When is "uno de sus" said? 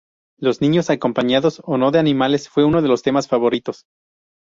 2.65-3.03